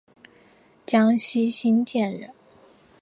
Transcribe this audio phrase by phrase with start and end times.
[0.83, 2.33] 江西新建人。